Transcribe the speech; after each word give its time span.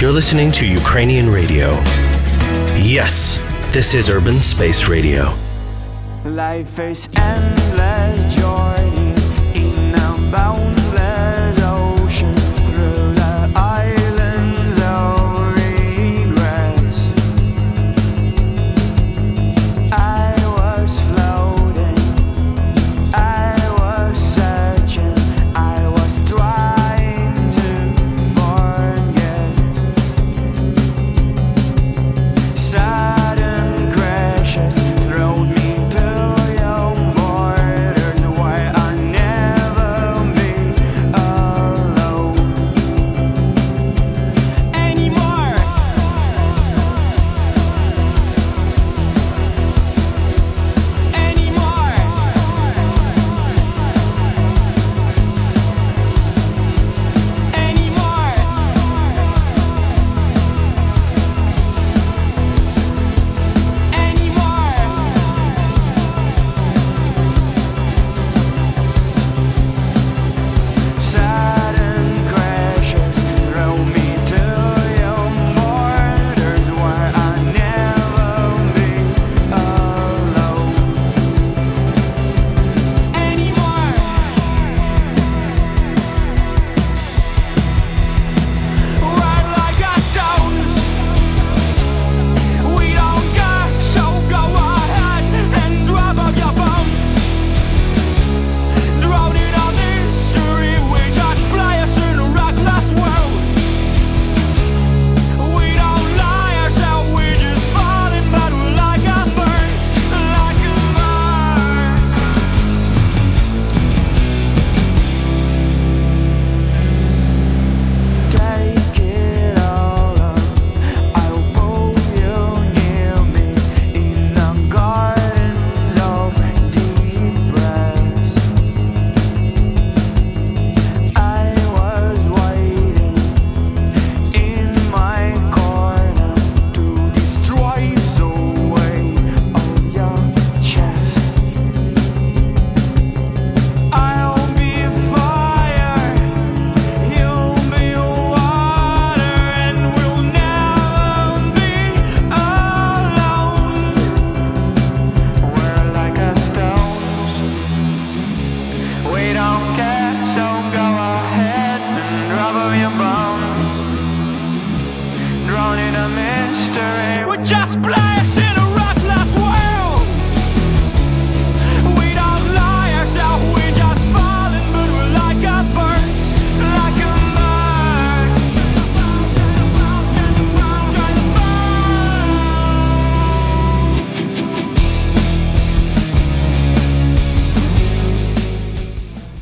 You're 0.00 0.12
listening 0.12 0.50
to 0.52 0.66
Ukrainian 0.66 1.28
radio. 1.28 1.72
Yes, 2.80 3.38
this 3.70 3.92
is 3.92 4.08
Urban 4.08 4.40
Space 4.40 4.88
Radio. 4.88 5.34
Life 6.24 6.78
is 6.78 7.06
endless 7.16 8.34
journey 8.34 8.59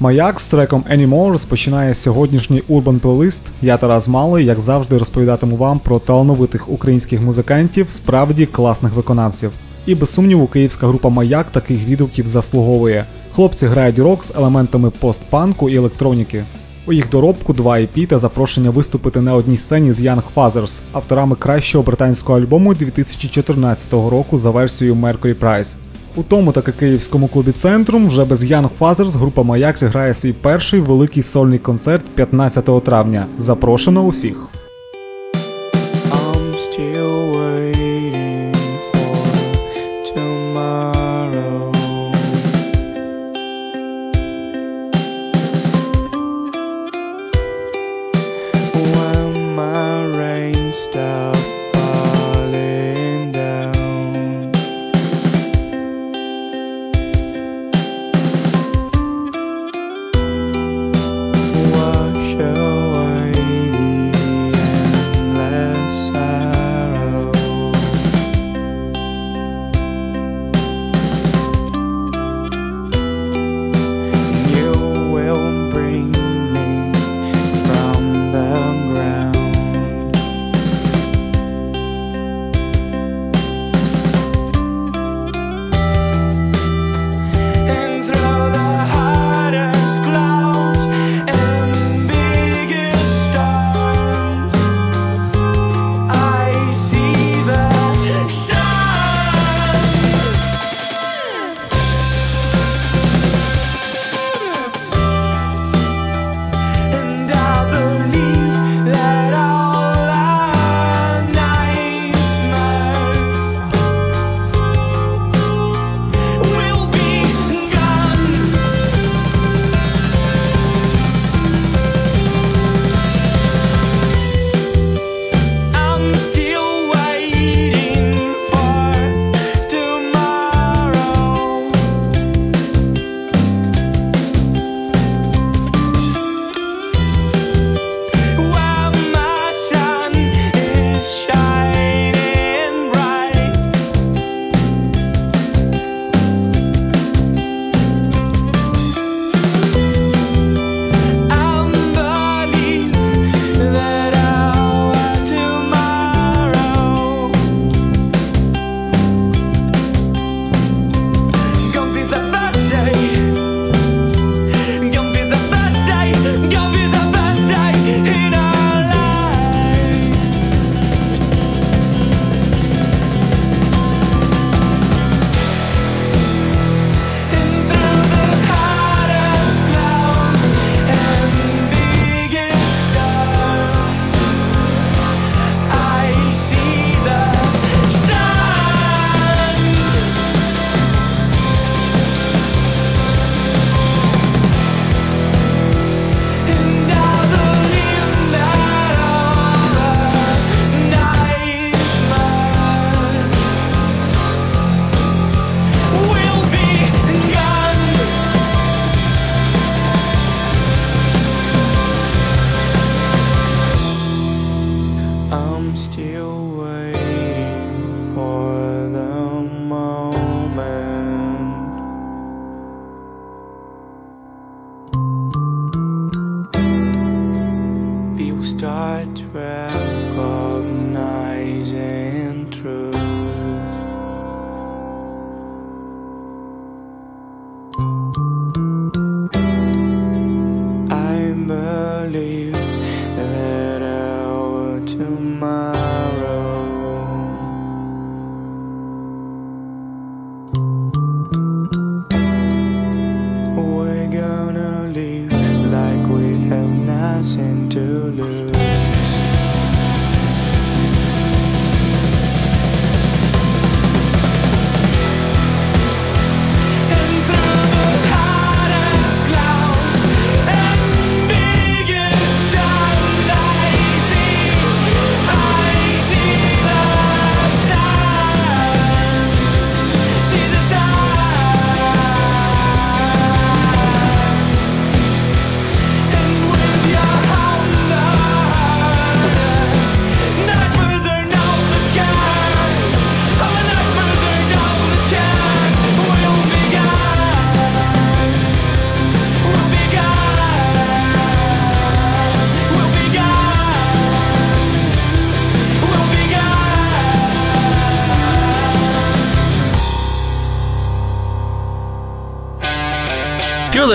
Маяк 0.08 0.40
з 0.40 0.48
треком 0.48 0.84
Anymore 0.92 1.30
розпочинає 1.30 1.94
сьогоднішній 1.94 2.62
урбан 2.68 2.98
плейлист. 2.98 3.42
Я 3.62 3.76
Тарас 3.76 4.08
Малий, 4.08 4.46
як 4.46 4.60
завжди, 4.60 4.98
розповідатиму 4.98 5.56
вам 5.56 5.78
про 5.78 5.98
талановитих 5.98 6.68
українських 6.68 7.20
музикантів, 7.20 7.86
справді 7.90 8.46
класних 8.46 8.92
виконавців. 8.92 9.50
І 9.86 9.94
без 9.94 10.10
сумніву, 10.10 10.46
київська 10.46 10.86
група 10.86 11.08
Маяк 11.08 11.50
таких 11.50 11.84
відгуків 11.88 12.28
заслуговує. 12.28 13.04
Хлопці 13.32 13.66
грають 13.66 13.98
рок 13.98 14.24
з 14.24 14.36
елементами 14.36 14.90
постпанку 14.90 15.70
і 15.70 15.76
електроніки. 15.76 16.44
У 16.86 16.92
їх 16.92 17.10
доробку 17.10 17.52
два 17.52 17.78
EP 17.78 18.06
та 18.06 18.18
запрошення 18.18 18.70
виступити 18.70 19.20
на 19.20 19.34
одній 19.34 19.56
сцені 19.56 19.92
з 19.92 20.00
Young 20.00 20.22
Fathers, 20.36 20.82
авторами 20.92 21.36
кращого 21.36 21.84
британського 21.84 22.38
альбому 22.38 22.74
2014 22.74 23.92
року 23.92 24.38
за 24.38 24.50
версією 24.50 24.94
Mercury 24.94 25.34
Prize. 25.34 25.76
У 26.18 26.22
тому 26.22 26.52
таки 26.52 26.72
київському 26.72 27.28
клубі 27.28 27.52
Центрум 27.52 28.08
вже 28.08 28.24
без 28.24 28.44
Young 28.44 28.68
Fathers 28.80 29.10
група 29.10 29.42
Маяк 29.42 29.78
зіграє 29.78 30.14
свій 30.14 30.32
перший 30.32 30.80
великий 30.80 31.22
сольний 31.22 31.58
концерт 31.58 32.04
15 32.14 32.84
травня. 32.84 33.26
Запрошено 33.38 34.02
усіх. 34.02 34.36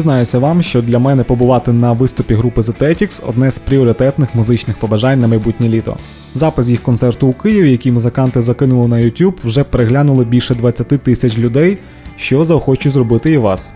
зізнаюся 0.00 0.38
вам, 0.38 0.62
що 0.62 0.82
для 0.82 0.98
мене 0.98 1.24
побувати 1.24 1.72
на 1.72 1.92
виступі 1.92 2.34
групи 2.34 2.60
The 2.60 2.82
Tetics 2.82 3.22
одне 3.28 3.50
з 3.50 3.58
пріоритетних 3.58 4.34
музичних 4.34 4.78
побажань 4.78 5.20
на 5.20 5.28
майбутнє 5.28 5.68
літо. 5.68 5.96
Запис 6.34 6.68
їх 6.68 6.82
концерту 6.82 7.26
у 7.26 7.32
Києві, 7.32 7.70
який 7.70 7.92
музиканти 7.92 8.40
закинули 8.40 8.88
на 8.88 8.96
YouTube, 8.96 9.34
вже 9.44 9.64
переглянули 9.64 10.24
більше 10.24 10.54
20 10.54 10.88
тисяч 10.88 11.38
людей, 11.38 11.78
що 12.16 12.44
заохочу 12.44 12.90
зробити 12.90 13.32
і 13.32 13.38
вас. 13.38 13.70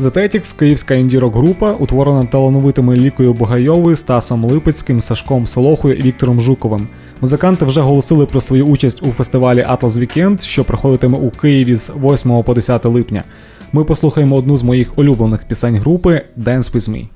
The 0.00 0.16
Tetics– 0.16 0.56
київська 0.58 0.94
інді-рок 0.94 1.36
група, 1.36 1.72
утворена 1.72 2.24
талановитими 2.24 2.96
Лікою 2.96 3.34
Богайовою, 3.34 3.96
Стасом 3.96 4.44
Липецьким, 4.44 5.00
Сашком 5.00 5.46
Солохою 5.46 5.94
і 5.94 6.02
Віктором 6.02 6.40
Жуковим. 6.40 6.88
Музиканти 7.20 7.64
вже 7.64 7.80
голосили 7.80 8.26
про 8.26 8.40
свою 8.40 8.66
участь 8.66 9.02
у 9.02 9.10
фестивалі 9.10 9.66
Atlas 9.70 9.90
Weekend, 9.90 10.42
що 10.42 10.64
проходитиме 10.64 11.18
у 11.18 11.30
Києві 11.30 11.74
з 11.74 11.92
8 12.04 12.42
по 12.42 12.54
10 12.54 12.84
липня 12.84 13.24
ми 13.72 13.84
послухаємо 13.84 14.36
одну 14.36 14.56
з 14.56 14.62
моїх 14.62 14.98
улюблених 14.98 15.44
пісень 15.44 15.76
групи 15.76 16.24
«Dance 16.38 16.72
with 16.72 16.90
me». 16.90 17.08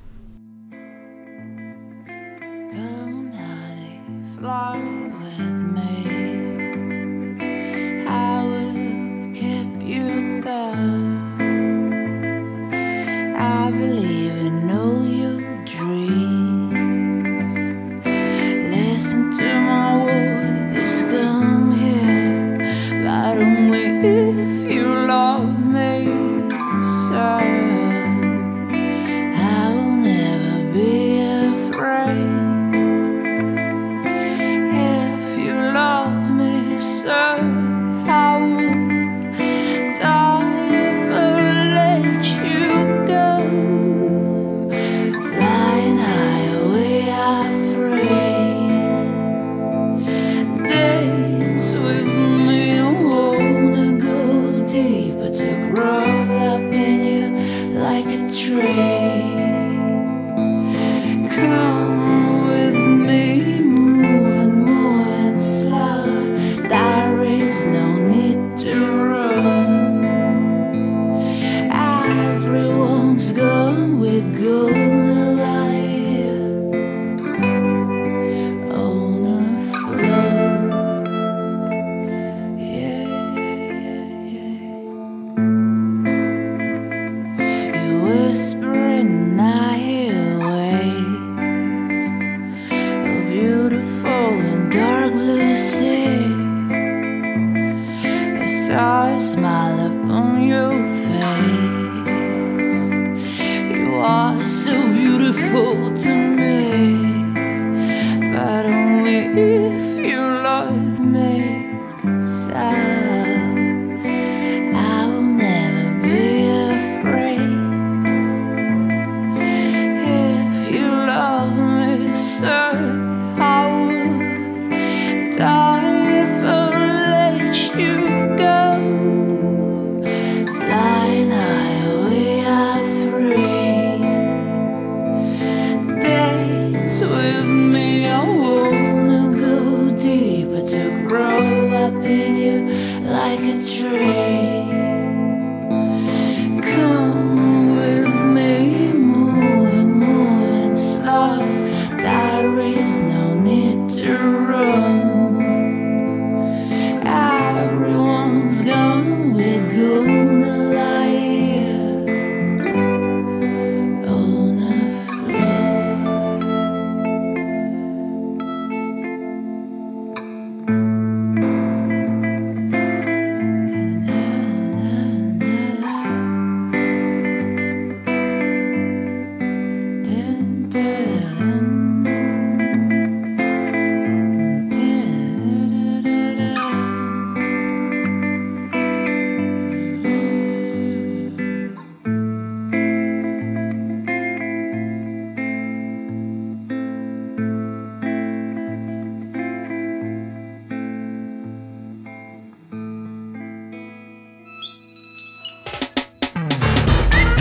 Come, 2.74 3.32
honey, 3.38 3.98
fly 4.38 4.78
with 5.20 5.63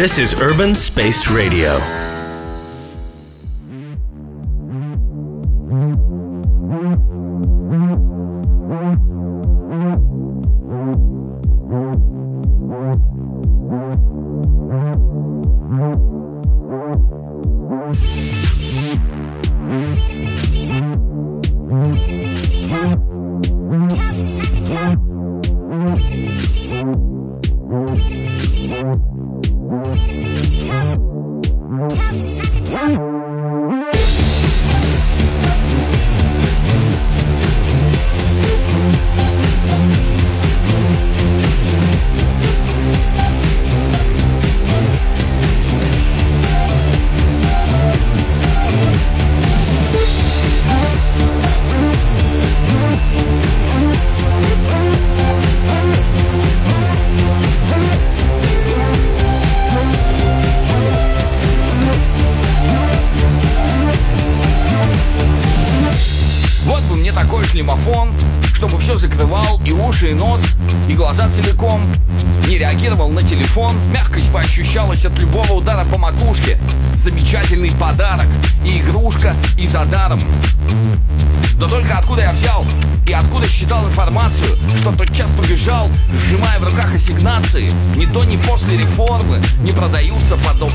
This 0.03 0.19
is 0.19 0.33
Urban 0.33 0.75
Space 0.75 1.29
Radio. 1.29 1.79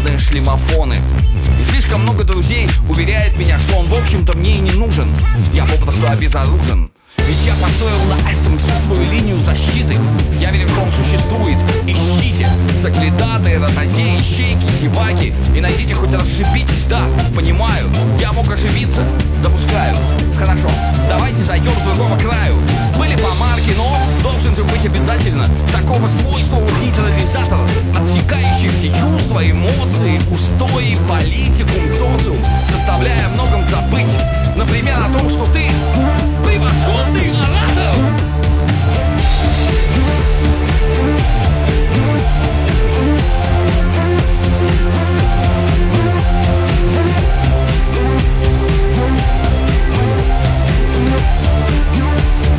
Подобные 0.09 0.19
шлемофоны. 0.19 0.97
И 1.61 1.65
слишком 1.71 2.03
много 2.03 2.25
друзей 2.25 2.69
уверяет 2.89 3.37
меня, 3.37 3.59
что 3.59 3.77
он 3.79 3.87
в 3.87 3.95
общем-то 3.95 4.37
мне 4.37 4.57
и 4.57 4.61
не 4.61 4.73
нужен. 4.73 5.09
Я 5.53 5.67
попросту 5.67 6.07
обезоружен. 6.09 6.91
Ведь 7.19 7.45
я 7.45 7.55
построил 7.57 8.03
на 8.05 8.15
этом 8.31 8.59
всю 8.59 8.71
свою 8.87 9.11
линию 9.11 9.39
защиты. 9.39 9.97
Я 10.41 10.51
верю, 10.51 10.69
что 10.69 10.81
он 10.81 10.93
существует. 10.93 11.59
Ищите 11.87 12.49
соглядатые, 12.81 13.59
ротозеи, 13.59 14.21
ищейки, 14.21 14.67
зеваки. 14.81 15.35
И 15.55 15.61
найдите 15.61 15.95
хоть 15.95 16.13
расшибитесь, 16.13 16.85
да, 16.89 17.01
понимаю. 17.35 17.89
Я 18.19 18.33
мог 18.33 18.51
оживиться, 18.51 19.03
допускаю. 19.43 19.97
Хорошо, 20.39 20.71
давайте 21.09 21.39
зайдем 21.39 21.73
с 21.73 21.83
другого 21.83 22.17
краю. 22.19 22.57
Были 23.09 23.23
помарки, 23.23 23.71
но 23.75 23.97
должен 24.23 24.55
же 24.55 24.65
быть 24.65 24.85
обязательно 24.85 25.47
такого 25.73 26.07
свойства 26.07 26.57
у 26.57 26.69
нейтрализатор, 26.85 27.59
отсекающий 27.99 28.69
все 28.69 28.89
чувства, 28.89 29.51
эмоции, 29.51 30.21
устои, 30.31 30.95
политикум, 31.09 31.89
социум, 31.89 32.39
заставляя 32.67 33.27
о 33.27 33.31
многом 33.31 33.65
забыть. 33.65 34.15
Например, 34.57 34.99
о 34.99 35.19
том, 35.19 35.31
что 35.31 35.47
ты 35.47 35.71
превосходный 36.45 37.31
оратор. 37.31 38.29
We'll 52.19 52.59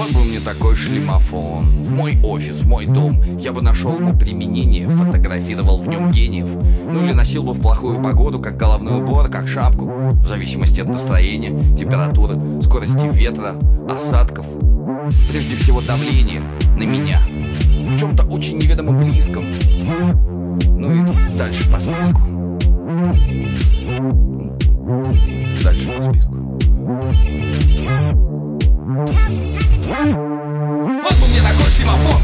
Вот 0.00 0.12
бы 0.12 0.24
мне 0.24 0.40
такой 0.40 0.76
шлемофон 0.76 1.84
В 1.84 1.92
мой 1.92 2.18
офис, 2.24 2.60
в 2.60 2.66
мой 2.66 2.86
дом. 2.86 3.22
Я 3.36 3.52
бы 3.52 3.60
нашел 3.60 3.96
ему 3.96 4.18
применение 4.18 4.88
Фотографировал 4.88 5.82
в 5.82 5.88
нем 5.88 6.10
гениев. 6.10 6.48
Ну 6.90 7.04
или 7.04 7.12
носил 7.12 7.42
бы 7.42 7.52
в 7.52 7.60
плохую 7.60 8.02
погоду 8.02 8.38
Как 8.38 8.56
головной 8.56 9.02
убор, 9.02 9.28
как 9.28 9.46
шапку. 9.46 9.84
В 10.12 10.26
зависимости 10.26 10.80
от 10.80 10.88
настроения, 10.88 11.50
температуры 11.76 12.62
Скорости 12.62 13.10
ветра, 13.12 13.56
осадков. 13.90 14.46
Прежде 15.30 15.56
всего 15.56 15.82
давление 15.82 16.40
на 16.78 16.84
меня. 16.84 17.20
В 17.28 17.98
чем-то 17.98 18.24
очень 18.24 18.56
неведомо 18.56 18.92
близком. 18.92 19.44
Ну 20.78 20.94
и 20.94 21.06
дальше 21.36 21.70
по 21.70 21.78
списку 21.78 22.22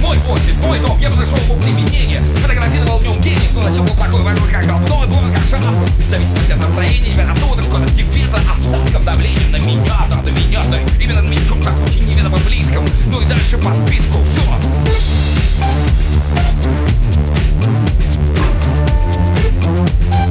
мой 0.07 0.19
офис, 0.29 0.59
мой 0.65 0.79
дом. 0.79 0.99
Я 1.01 1.11
бы 1.11 1.17
нашел 1.17 1.37
ему 1.37 1.57
применение 1.61 2.23
Фотографировал 2.37 2.99
в 2.99 3.03
нем 3.03 3.21
гений, 3.21 3.49
но 3.53 3.63
носил 3.63 3.83
бы 3.83 3.91
такой 3.91 4.23
вокруг 4.23 4.49
как 4.51 4.65
говно 4.65 5.05
Двор 5.07 5.25
как 5.35 5.43
шапку 5.51 5.85
В 5.99 6.11
зависимости 6.11 6.53
от 6.53 6.59
настроения, 6.59 7.13
температуры, 7.13 7.63
скорости 7.63 8.07
ветра 8.13 8.39
Осадком, 8.53 9.05
давлением 9.05 9.51
на 9.51 9.57
меня, 9.57 10.07
да, 10.09 10.23
на 10.23 10.29
меня, 10.29 10.63
да. 10.71 10.79
Именно 11.03 11.23
на 11.23 11.29
меня, 11.29 11.41
так 11.63 11.75
очень 11.85 12.07
неведомо 12.07 12.39
близком. 12.39 12.89
Ну 13.11 13.21
и 13.21 13.25
дальше 13.25 13.59
по 13.59 13.75
списку, 13.75 14.21
все 14.33 14.47
Минулого 19.67 20.26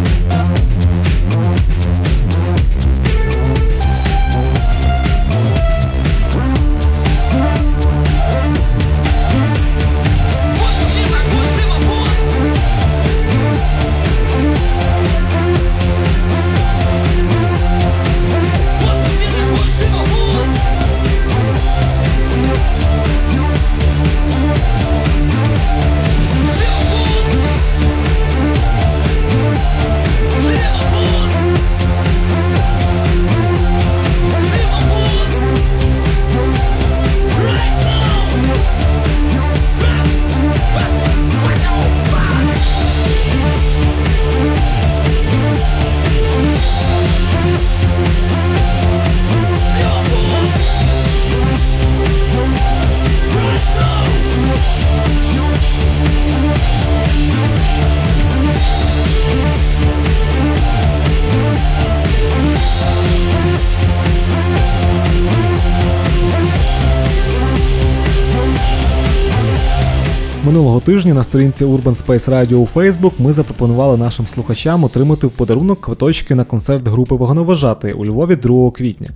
тижня 70.85 71.13
на 71.13 71.23
сторінці 71.23 71.65
Urban 71.65 72.05
Space 72.05 72.29
Radio 72.29 72.55
у 72.55 72.67
Facebook 72.73 73.11
ми 73.19 73.33
запропонували 73.33 73.97
нашим 73.97 74.27
слухачам 74.27 74.83
отримати 74.83 75.27
в 75.27 75.31
подарунок 75.31 75.81
квиточки 75.81 76.35
на 76.35 76.43
концерт 76.43 76.87
групи 76.87 77.15
Вогновожати 77.15 77.93
у 77.93 78.05
Львові 78.05 78.35
2 78.35 78.71
квітня. 78.71 79.09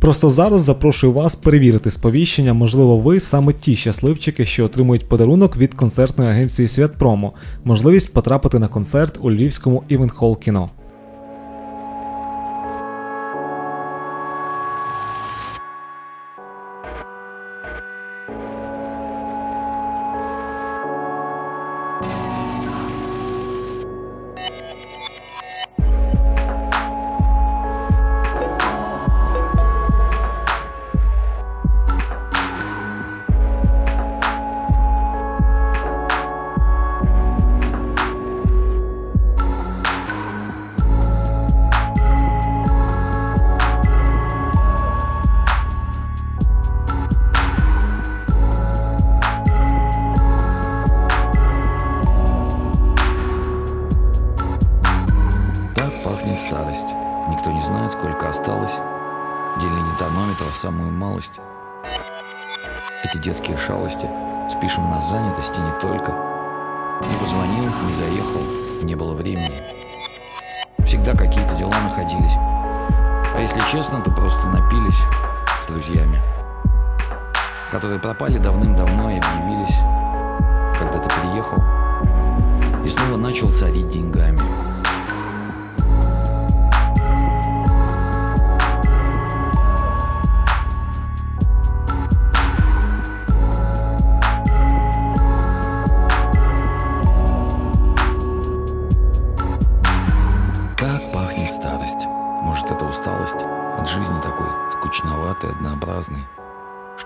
Просто 0.00 0.30
зараз 0.30 0.60
запрошую 0.60 1.12
вас 1.12 1.34
перевірити 1.34 1.90
сповіщення, 1.90 2.52
можливо, 2.52 2.98
ви 2.98 3.20
саме 3.20 3.52
ті 3.52 3.76
щасливчики, 3.76 4.44
що 4.44 4.64
отримують 4.64 5.08
подарунок 5.08 5.56
від 5.56 5.74
концертної 5.74 6.30
агенції 6.30 6.68
Святпромо, 6.68 7.32
можливість 7.64 8.14
потрапити 8.14 8.58
на 8.58 8.68
концерт 8.68 9.18
у 9.20 9.30
львівському 9.30 9.82
Івент 9.88 10.12
Холл 10.12 10.38
кіно. 10.38 10.70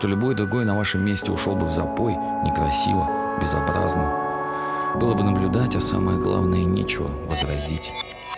Что 0.07 0.11
любой 0.13 0.37
другой 0.37 0.65
на 0.65 0.77
вашем 0.77 1.05
месте 1.05 1.33
ушел 1.33 1.57
бы 1.57 1.67
в 1.67 1.73
запой, 1.73 2.15
некрасиво, 2.45 3.11
безобразно. 3.41 4.09
Было 5.01 5.15
бы 5.15 5.25
наблюдать, 5.25 5.75
а 5.75 5.81
самое 5.81 6.17
главное, 6.17 6.63
нечего 6.63 7.11
возразить. 7.29 7.91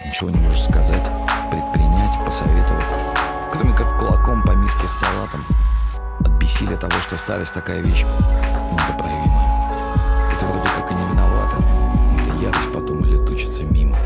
Ничего 0.02 0.30
не 0.30 0.38
можешь 0.38 0.62
сказать, 0.62 1.06
предпринять, 1.50 2.24
посоветовать. 2.24 2.86
Кроме 3.52 3.76
как 3.76 3.98
кулаком 3.98 4.42
по 4.44 4.52
миске 4.52 4.88
с 4.88 4.92
салатом. 4.92 5.44
От 6.20 6.30
бессилия 6.40 6.78
того, 6.78 6.98
что 7.02 7.18
старость 7.18 7.52
такая 7.52 7.82
вещь 7.82 8.06
непоправимая. 8.72 9.92
Это 10.34 10.46
вроде 10.46 10.70
как 10.70 10.90
и 10.90 10.94
не 10.94 11.04
виновата. 11.04 11.56
Да 12.26 12.46
ярость 12.46 12.72
потом 12.72 13.04
и 13.04 13.08
летучится 13.08 13.62
мимо. 13.64 13.98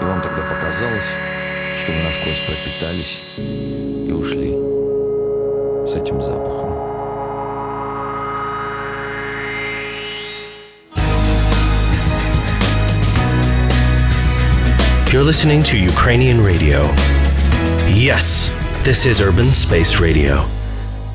И 0.00 0.04
вам 0.04 0.20
тогда 0.22 0.42
показалось, 0.42 1.10
что 1.80 1.92
вы 1.92 2.02
насквозь 2.02 2.40
пропитались 2.46 3.20
и 3.36 4.12
ушли 4.12 4.52
с 5.86 5.94
этим 5.94 6.22
запахом. 6.22 6.68
You're 15.12 15.24
listening 15.24 15.62
to 15.62 15.78
Ukrainian 15.78 16.44
radio. 16.44 16.80
Yes, 17.88 18.52
this 18.84 19.06
is 19.06 19.20
Urban 19.20 19.54
Space 19.54 19.98
Radio. 20.00 20.44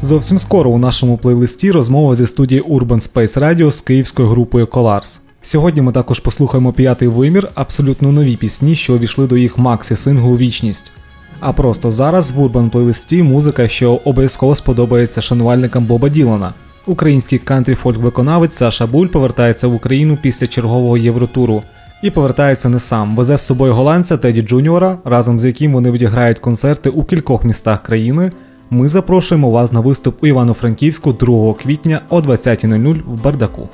Зовсім 0.01 0.39
скоро 0.39 0.69
у 0.69 0.77
нашому 0.77 1.17
плейлисті 1.17 1.71
розмова 1.71 2.15
зі 2.15 2.27
студії 2.27 2.61
Urban 2.61 3.13
Space 3.13 3.39
Radio 3.39 3.71
з 3.71 3.81
київською 3.81 4.27
групою 4.27 4.65
Colars. 4.65 5.19
Сьогодні 5.45 5.81
ми 5.81 5.91
також 5.91 6.19
послухаємо 6.19 6.73
п'ятий 6.73 7.07
вимір, 7.07 7.47
абсолютно 7.53 8.11
нові 8.11 8.35
пісні, 8.35 8.75
що 8.75 8.93
увійшли 8.93 9.27
до 9.27 9.37
їх 9.37 9.57
максі 9.57 9.95
синглу 9.95 10.37
Вічність. 10.37 10.91
А 11.39 11.53
просто 11.53 11.91
зараз 11.91 12.31
в 12.31 12.39
Urban 12.39 12.69
плейлисті 12.69 13.23
музика, 13.23 13.67
що 13.67 13.93
обов'язково 13.93 14.55
сподобається 14.55 15.21
шанувальникам 15.21 15.85
Боба 15.85 16.09
Ділана. 16.09 16.53
Український 16.87 17.39
кантрі 17.39 17.75
фольк 17.75 17.97
виконавець 17.97 18.55
Саша 18.55 18.87
Буль 18.87 19.07
повертається 19.07 19.67
в 19.67 19.73
Україну 19.73 20.17
після 20.21 20.47
чергового 20.47 20.97
євротуру. 20.97 21.63
І 22.03 22.09
повертається 22.09 22.69
не 22.69 22.79
сам, 22.79 23.15
везе 23.15 23.37
з 23.37 23.45
собою 23.45 23.73
голландця 23.73 24.17
Теді 24.17 24.41
Джуніора, 24.41 24.97
разом 25.05 25.39
з 25.39 25.45
яким 25.45 25.73
вони 25.73 25.91
відіграють 25.91 26.39
концерти 26.39 26.89
у 26.89 27.03
кількох 27.03 27.43
містах 27.43 27.83
країни, 27.83 28.31
Ми 28.69 28.87
запрошуємо 28.87 29.51
вас 29.51 29.71
на 29.71 29.79
виступ 29.79 30.23
у 30.23 30.27
Івано-Франківську 30.27 31.13
2 31.13 31.53
квітня 31.53 32.01
о 32.09 32.19
20.00 32.19 33.01
в 33.07 33.23
Бардаку. 33.23 33.69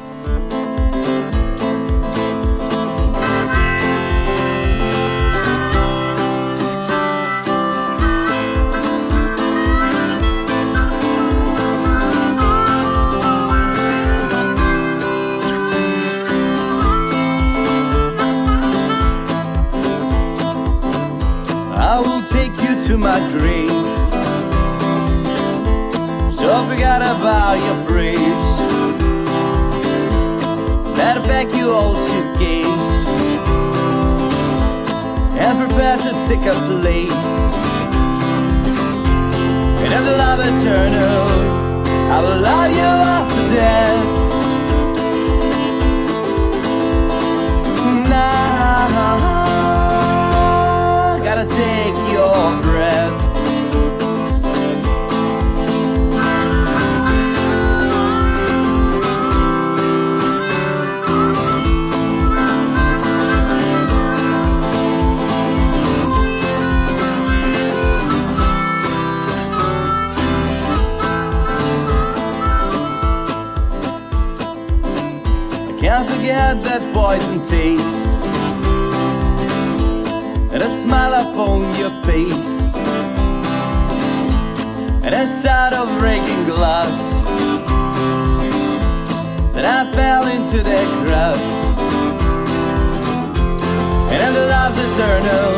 And 94.19 94.35
love's 94.35 94.79
eternal 94.79 95.51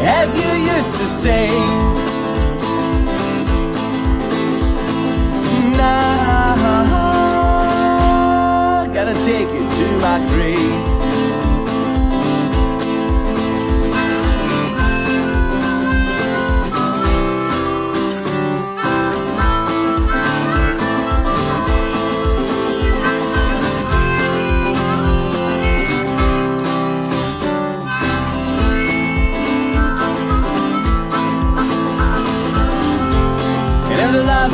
as 0.00 0.28
you 0.34 0.50
used 0.74 0.94
to 0.98 1.06
say. 1.06 1.48
Now 5.76 6.48
gotta 8.92 9.14
take 9.24 9.48
you 9.56 9.64
to 9.78 9.86
my 10.00 10.18
grave 10.30 10.97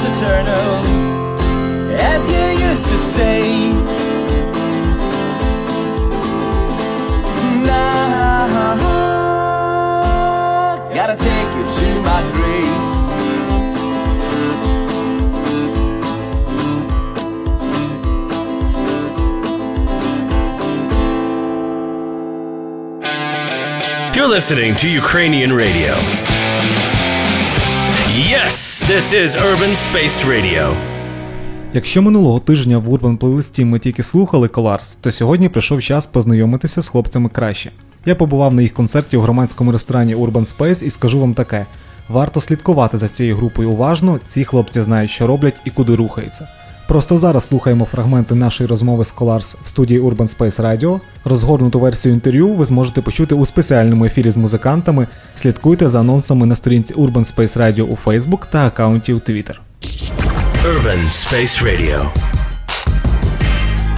Eternal, 0.03 0.85
as 1.95 2.23
you 2.29 2.67
used 2.69 2.87
to 2.87 2.99
say. 2.99 3.73
Gotta 10.95 11.17
take 11.17 11.49
you 11.57 11.65
to 11.79 11.89
my 12.03 12.21
grave. 12.35 12.95
You're 24.17 24.29
listening 24.29 24.77
to 24.77 24.89
Ukrainian 24.89 25.53
radio. 25.53 26.24
This 28.89 29.15
is 29.15 29.37
Urban 29.37 29.75
Space 29.75 30.29
Radio. 30.29 30.75
Якщо 31.73 32.03
минулого 32.03 32.41
тижня 32.41 32.79
в 32.79 32.89
Urban 32.89 33.17
плейлисті 33.17 33.65
ми 33.65 33.79
тільки 33.79 34.03
слухали 34.03 34.49
Коларс, 34.49 34.99
то 35.01 35.13
сьогодні 35.13 35.49
прийшов 35.49 35.83
час 35.83 36.07
познайомитися 36.07 36.83
з 36.83 36.89
хлопцями 36.89 37.29
краще. 37.29 37.71
Я 38.07 38.15
побував 38.15 38.55
на 38.55 38.63
їх 38.63 38.75
концерті 38.75 39.17
у 39.17 39.21
громадському 39.21 39.73
ресторані 39.73 40.17
Urban 40.17 40.57
Space 40.57 40.85
і 40.85 40.91
скажу 40.91 41.21
вам 41.21 41.35
таке: 41.35 41.67
варто 42.09 42.41
слідкувати 42.41 42.99
за 42.99 43.09
цією 43.09 43.37
групою 43.37 43.71
уважно, 43.71 44.21
ці 44.27 44.45
хлопці 44.45 44.83
знають, 44.83 45.11
що 45.11 45.27
роблять 45.27 45.61
і 45.65 45.71
куди 45.71 45.95
рухаються. 45.95 46.49
Просто 46.89 47.19
зараз 47.19 47.47
слухаємо 47.47 47.85
фрагменти 47.85 48.35
нашої 48.35 48.69
розмови 48.69 49.05
з 49.05 49.15
Colars 49.15 49.57
в 49.65 49.69
студії 49.69 50.01
Urban 50.01 50.37
Space 50.37 50.63
Radio. 50.63 51.01
Розгорнуту 51.25 51.81
версію 51.81 52.15
інтерв'ю 52.15 52.49
ви 52.49 52.65
зможете 52.65 53.03
почути 53.03 53.35
у 53.35 53.47
спеціальному 53.47 54.05
ефірі 54.05 54.31
з 54.31 54.37
музикантами. 54.37 55.07
Слідкуйте 55.37 55.89
за 55.89 56.01
анонсами 56.01 56.47
на 56.47 56.57
сторінці 56.57 56.95
Urban 56.95 57.35
Space 57.35 57.59
Radio 57.59 57.83
у 57.83 57.99
Facebook 58.05 58.47
та 58.51 58.67
аккаунті 58.67 59.13
у 59.13 59.19
Twitter. 59.19 59.55
Urban 60.65 61.05
Space 61.11 61.65
Radio. 61.65 61.99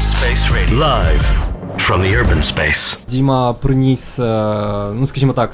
Space 0.00 0.44
Radio. 0.56 0.78
Live 0.78 1.24
from 1.78 2.00
the 2.00 2.22
urban 2.22 2.42
space. 2.54 2.98
Діма 3.08 3.52
приніс, 3.52 4.18
е, 4.18 4.22
ну 4.94 5.06
скажімо 5.06 5.32
так, 5.32 5.52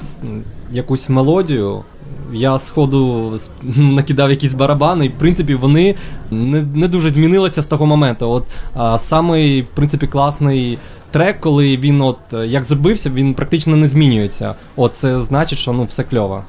якусь 0.71 1.09
мелодію. 1.09 1.83
Я 2.33 2.59
сходу 2.59 3.31
накидав 3.75 4.29
якісь 4.29 4.53
барабани, 4.53 5.05
і 5.05 5.09
в 5.09 5.17
принципі 5.17 5.55
вони 5.55 5.95
не, 6.31 6.61
не 6.61 6.87
дуже 6.87 7.09
змінилися 7.09 7.61
з 7.61 7.65
того 7.65 7.85
моменту. 7.85 8.29
От 8.29 8.43
а, 8.75 8.97
самий 8.97 9.61
в 9.61 9.67
принципі 9.75 10.07
класний 10.07 10.77
трек, 11.11 11.39
коли 11.39 11.77
він 11.77 12.01
от 12.01 12.19
як 12.45 12.63
зробився, 12.63 13.09
він 13.09 13.33
практично 13.33 13.75
не 13.75 13.87
змінюється. 13.87 14.55
От 14.75 14.95
це 14.95 15.21
значить, 15.21 15.59
що 15.59 15.73
ну 15.73 15.83
все 15.83 16.03
кльово. 16.03 16.43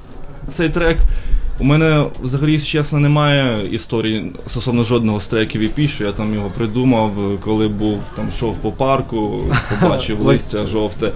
Цей 0.48 0.68
трек. 0.68 0.98
У 1.58 1.64
мене 1.64 2.04
взагалі, 2.22 2.52
якщо 2.52 2.70
чесно, 2.78 2.98
немає 2.98 3.68
історії 3.70 4.32
стосовно 4.46 4.84
жодного 4.84 5.20
з 5.20 5.26
треків 5.26 5.62
EP, 5.62 5.88
що 5.88 6.04
я 6.04 6.12
там 6.12 6.34
його 6.34 6.50
придумав, 6.56 7.12
коли 7.40 7.68
був 7.68 8.02
там 8.16 8.30
шов 8.30 8.58
по 8.58 8.72
парку, 8.72 9.42
побачив 9.80 10.20
листя 10.26 10.66
жовте. 10.66 11.10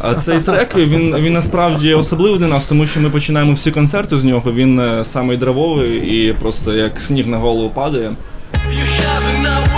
А 0.00 0.14
цей 0.14 0.40
трек 0.40 0.76
він, 0.76 1.16
він 1.16 1.32
насправді 1.32 1.94
особливий 1.94 2.38
для 2.38 2.46
нас, 2.46 2.64
тому 2.64 2.86
що 2.86 3.00
ми 3.00 3.10
починаємо 3.10 3.52
всі 3.52 3.70
концерти 3.70 4.18
з 4.18 4.24
нього. 4.24 4.52
Він 4.52 4.80
е, 4.80 5.04
самий 5.04 5.36
дравовий 5.36 5.96
і 5.98 6.32
просто 6.32 6.74
як 6.74 7.00
сніг 7.00 7.26
на 7.26 7.38
голову 7.38 7.70
падає. 7.70 8.16
You 8.54 8.84
have 8.84 9.77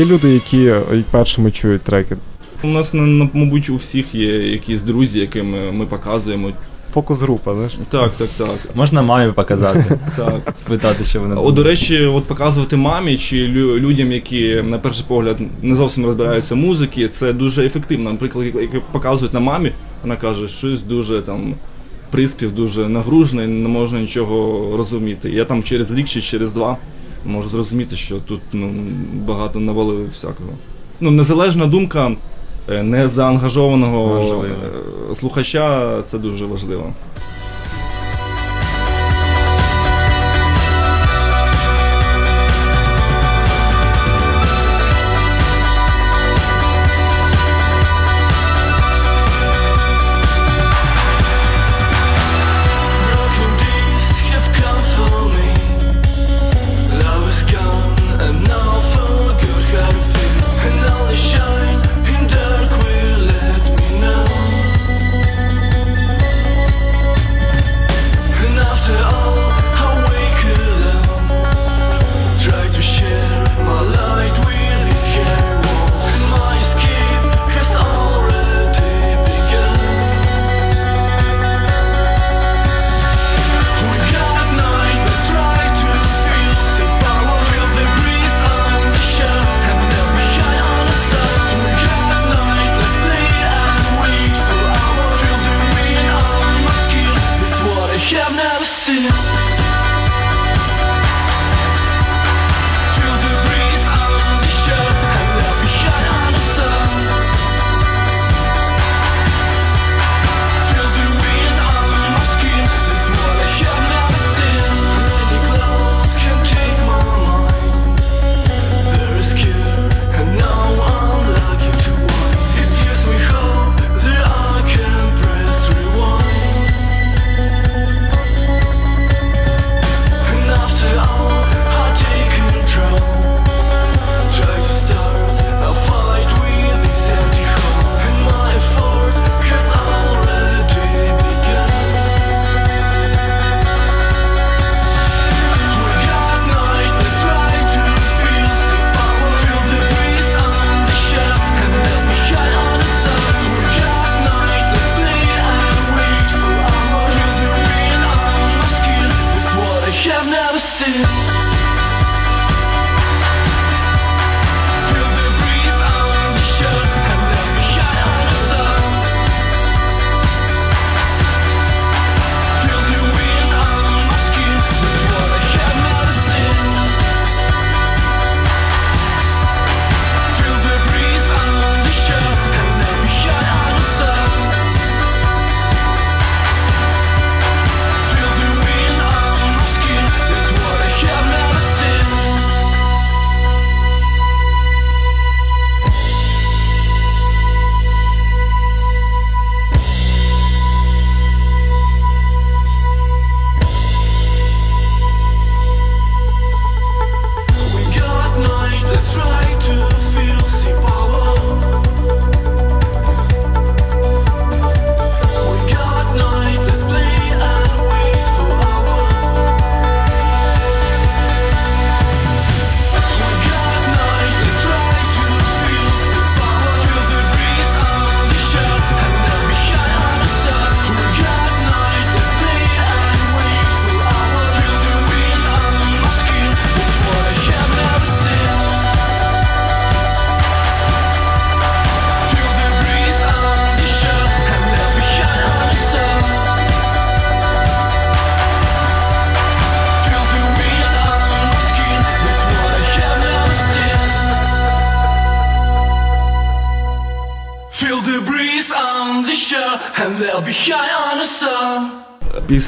є 0.00 0.06
люди, 0.06 0.30
які 0.34 0.72
першими 1.10 1.50
чують 1.50 1.82
треки. 1.82 2.16
У 2.62 2.68
нас 2.68 2.90
мабуть 2.94 3.70
у 3.70 3.76
всіх 3.76 4.14
є 4.14 4.50
якісь 4.50 4.82
друзі, 4.82 5.20
якими 5.20 5.72
ми 5.72 5.86
показуємо. 5.86 6.52
Фокус 6.94 7.22
група, 7.22 7.54
знаєш? 7.54 7.72
Так, 7.88 8.12
так, 8.16 8.28
так. 8.38 8.48
Можна 8.74 9.02
мамі 9.02 9.32
показати. 9.32 9.98
так. 10.16 10.54
Спитати, 10.64 11.04
що 11.04 11.20
вони. 11.20 11.34
О, 11.34 11.50
до 11.50 11.62
речі, 11.62 12.04
от 12.04 12.24
показувати 12.24 12.76
мамі 12.76 13.18
чи 13.18 13.48
лю 13.48 13.78
людям, 13.78 14.12
які 14.12 14.62
на 14.68 14.78
перший 14.78 15.04
погляд 15.08 15.38
не 15.62 15.74
зовсім 15.74 16.06
розбираються 16.06 16.54
музики. 16.54 17.08
це 17.08 17.32
дуже 17.32 17.66
ефективно. 17.66 18.10
Наприклад, 18.10 18.46
як 18.46 18.86
показують 18.92 19.34
на 19.34 19.40
мамі, 19.40 19.72
вона 20.02 20.16
каже, 20.16 20.48
щось 20.48 20.82
дуже 20.82 21.20
там 21.22 21.54
приспів 22.10 22.52
дуже 22.52 22.88
нагружений, 22.88 23.46
не 23.46 23.68
можна 23.68 24.00
нічого 24.00 24.76
розуміти. 24.76 25.30
Я 25.30 25.44
там 25.44 25.62
через 25.62 25.94
рік 25.94 26.08
чи 26.08 26.20
через 26.20 26.52
два 26.52 26.76
можу 27.24 27.48
зрозуміти, 27.48 27.96
що 27.96 28.16
тут 28.16 28.40
ну, 28.52 28.70
багато 29.26 29.60
навалили 29.60 30.04
всякого. 30.04 30.50
Ну, 31.00 31.10
Незалежна 31.10 31.66
думка 31.66 32.12
е, 32.68 32.82
незаангажованого 32.82 34.44
е, 34.44 35.14
слухача 35.14 36.02
це 36.06 36.18
дуже 36.18 36.46
важливо. 36.46 36.92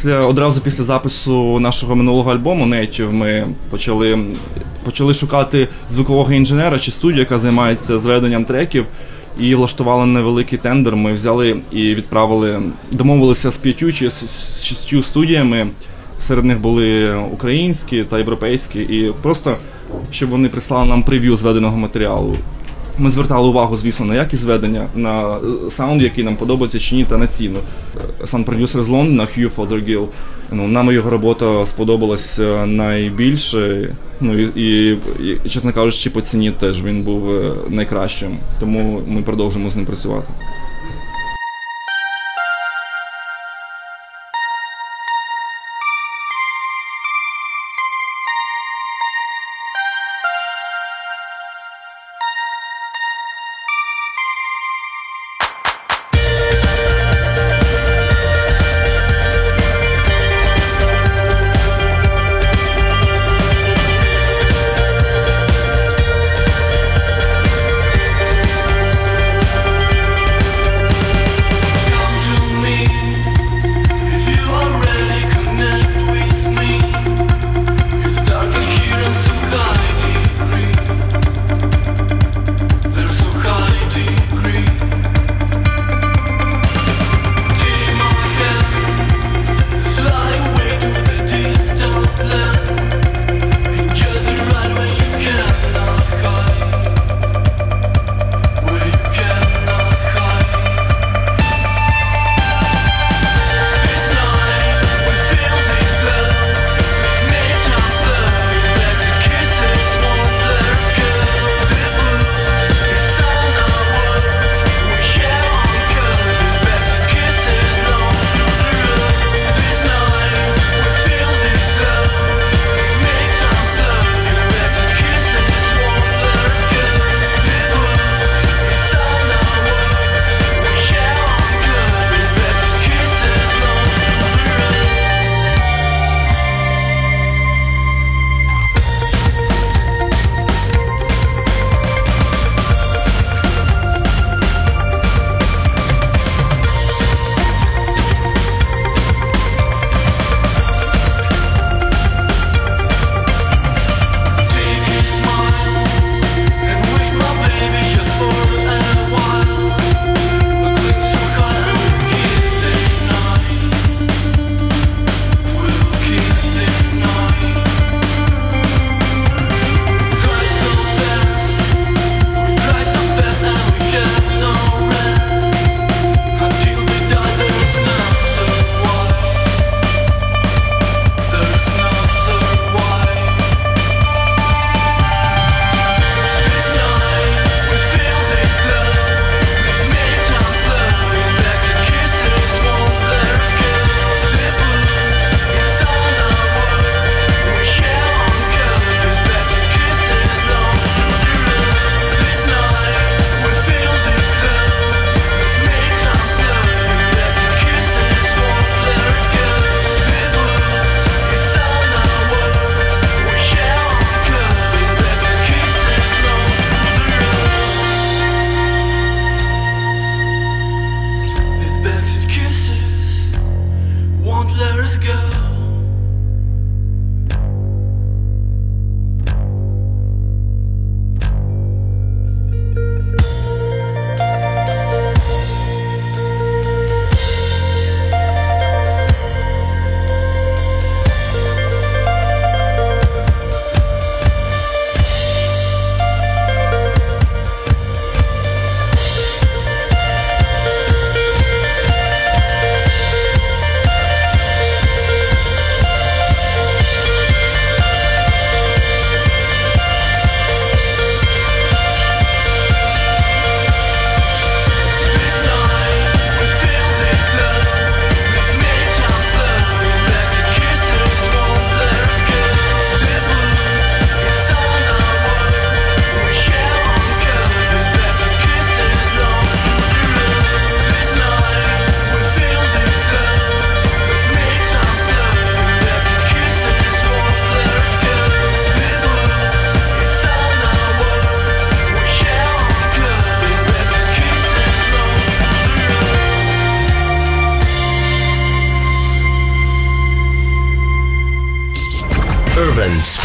після 0.03 0.19
одразу 0.21 0.61
після 0.61 0.85
запису 0.85 1.61
нашого 1.61 1.97
минулого 1.97 2.33
альбому 2.33 2.67
нетів 2.67 3.13
ми 3.13 3.47
почали 3.71 4.19
почали 4.85 5.15
шукати 5.15 5.69
звукового 5.91 6.33
інженера 6.33 6.79
чи 6.79 6.91
студію, 6.91 7.19
яка 7.19 7.39
займається 7.39 7.99
зведенням 7.99 8.45
треків, 8.45 8.87
і 9.41 9.55
влаштували 9.55 10.07
невеликий 10.07 10.59
тендер. 10.59 10.97
Ми 10.97 11.13
взяли 11.13 11.57
і 11.73 11.95
відправили, 11.95 12.63
домовилися 12.93 13.51
з 13.51 13.57
п'ятю 13.57 13.93
чи 13.93 14.11
з 14.11 14.65
шістю 14.65 15.03
студіями. 15.03 15.69
Серед 16.19 16.45
них 16.45 16.61
були 16.61 17.15
українські 17.33 18.05
та 18.05 18.19
європейські, 18.19 18.81
і 18.81 19.13
просто 19.23 19.57
щоб 20.11 20.31
вони 20.31 20.49
прислали 20.49 20.89
нам 20.89 21.03
прев'ю 21.03 21.37
зведеного 21.37 21.77
матеріалу. 21.77 22.37
Ми 22.99 23.11
звертали 23.11 23.49
увагу, 23.49 23.77
звісно, 23.77 24.07
на 24.07 24.15
якість 24.15 24.43
зведення, 24.43 24.87
на 24.95 25.37
е, 25.37 25.39
саунд, 25.71 26.03
який 26.03 26.25
нам 26.25 26.37
подобається 26.37 26.79
чи 26.79 26.95
ні, 26.95 27.05
та 27.05 27.19
на 27.19 27.27
ціну. 27.27 27.59
Е, 28.23 28.27
сам 28.27 28.45
продюсер 28.45 28.83
з 28.83 28.89
Лондона 28.89 29.27
Хью 29.27 29.49
Фодергіл. 29.49 30.09
Ну, 30.53 30.69
Нам 30.69 30.93
його 30.93 31.11
робота 31.11 31.67
сподобалась 31.67 32.41
найбільше. 32.67 33.95
Ну 34.21 34.39
і, 34.39 34.51
і, 34.57 34.99
і, 35.21 35.49
чесно 35.49 35.73
кажучи, 35.73 36.11
по 36.11 36.21
ціні 36.21 36.51
теж 36.51 36.85
він 36.85 37.03
був 37.03 37.35
е, 37.35 37.53
найкращим. 37.69 38.39
Тому 38.61 39.03
ми 39.07 39.23
продовжимо 39.23 39.71
з 39.71 39.77
ним 39.77 39.85
працювати. 39.85 40.29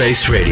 Space 0.08 0.30
Radio. 0.30 0.47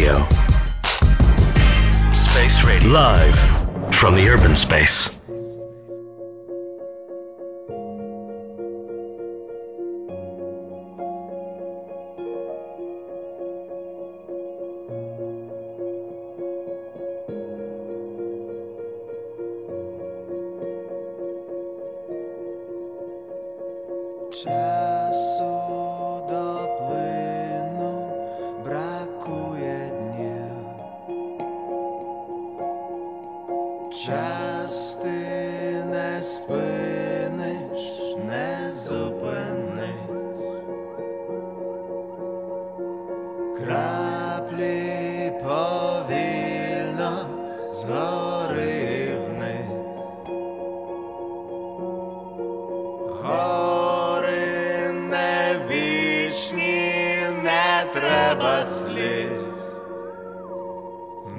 Не 58.25 58.35
треба 58.35 58.65
сліз. 58.65 59.55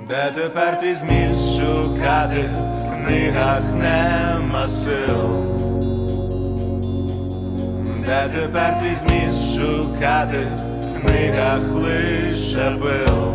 Де 0.08 0.32
тепер 0.34 0.78
твій 0.78 0.94
зміст 0.94 1.60
шукати, 1.60 2.50
в 2.86 3.04
книгах 3.06 3.60
нема 3.74 4.68
сил. 4.68 5.44
Де 8.06 8.28
тепер 8.34 8.78
твій 8.80 8.94
зміст 8.94 9.60
шукати, 9.60 10.46
в 10.82 11.00
книгах 11.00 11.60
лише 11.74 12.70
пил. 12.70 13.34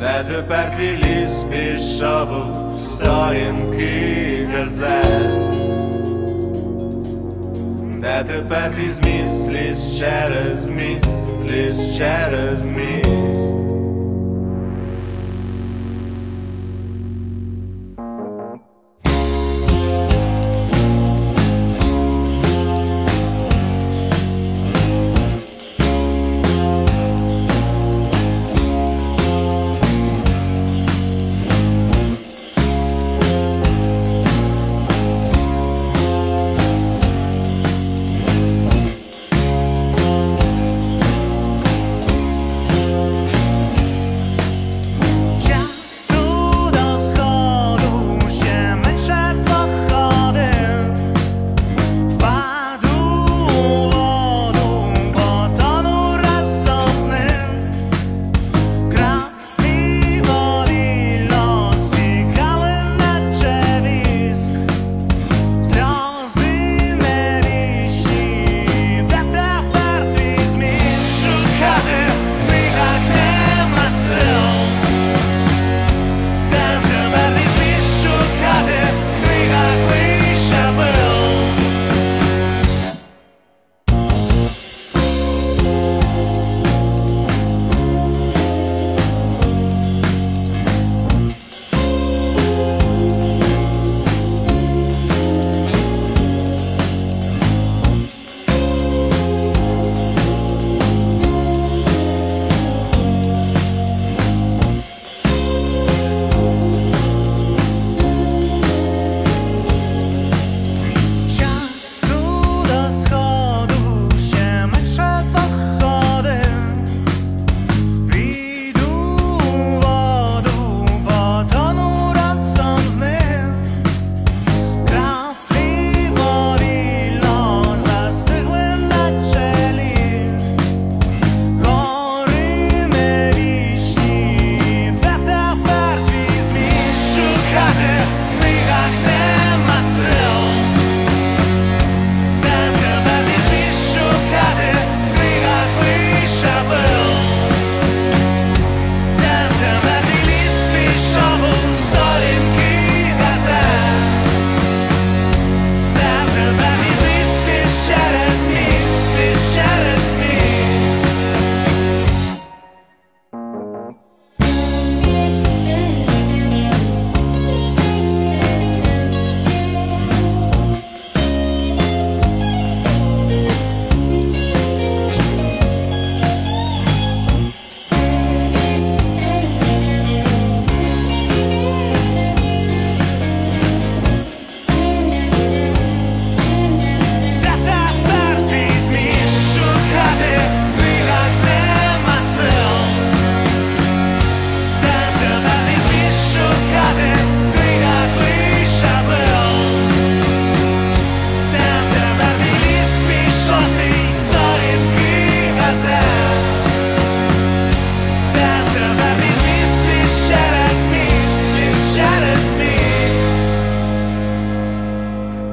Де 0.00 0.24
тепер 0.28 0.76
твій 0.76 0.96
ліс 0.96 1.44
пішов 1.44 2.28
у 2.30 2.90
сторінки 2.90 4.48
газет. 4.54 5.71
Де 8.01 8.23
тепер 8.27 8.73
твій 8.73 8.91
зміст 8.91 9.49
ліс 9.49 9.99
через 9.99 10.69
міст, 10.69 11.07
ліс 11.51 11.97
через 11.97 12.69
міст. 12.69 13.40